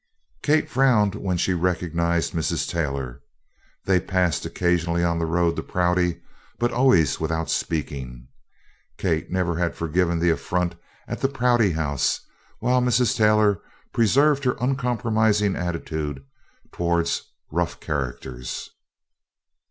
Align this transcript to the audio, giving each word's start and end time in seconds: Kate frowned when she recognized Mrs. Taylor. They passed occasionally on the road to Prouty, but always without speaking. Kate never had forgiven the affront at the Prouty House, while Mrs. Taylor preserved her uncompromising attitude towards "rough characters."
Kate 0.41 0.67
frowned 0.67 1.13
when 1.13 1.37
she 1.37 1.53
recognized 1.53 2.33
Mrs. 2.33 2.67
Taylor. 2.67 3.21
They 3.85 3.99
passed 3.99 4.47
occasionally 4.47 5.03
on 5.03 5.19
the 5.19 5.27
road 5.27 5.55
to 5.57 5.61
Prouty, 5.61 6.21
but 6.57 6.71
always 6.71 7.19
without 7.19 7.51
speaking. 7.51 8.27
Kate 8.97 9.29
never 9.29 9.57
had 9.59 9.75
forgiven 9.75 10.17
the 10.17 10.31
affront 10.31 10.73
at 11.07 11.21
the 11.21 11.29
Prouty 11.29 11.73
House, 11.73 12.19
while 12.57 12.81
Mrs. 12.81 13.15
Taylor 13.15 13.61
preserved 13.93 14.43
her 14.45 14.57
uncompromising 14.59 15.55
attitude 15.55 16.25
towards 16.71 17.21
"rough 17.51 17.79
characters." 17.79 18.71